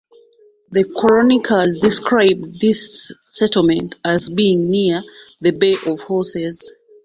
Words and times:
The 0.71 0.85
chroniclers 0.97 1.79
described 1.79 2.59
this 2.59 3.11
settlement 3.33 3.99
as 4.03 4.27
being 4.29 4.67
near 4.71 5.03
the 5.41 5.51
"Bay 5.51 5.75
of 5.85 5.99
Horses". 5.99 6.67